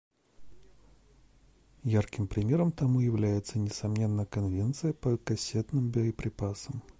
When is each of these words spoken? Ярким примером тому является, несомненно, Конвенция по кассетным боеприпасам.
Ярким 1.83 2.25
примером 2.27 2.71
тому 2.71 3.01
является, 3.01 3.59
несомненно, 3.59 4.25
Конвенция 4.25 4.93
по 4.93 5.15
кассетным 5.15 5.91
боеприпасам. 5.91 6.81